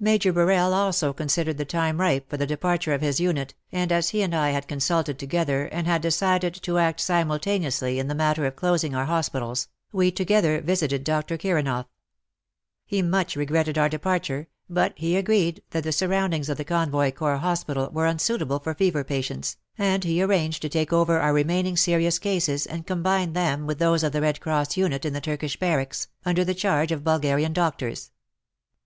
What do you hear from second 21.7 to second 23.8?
serious cases and combine them with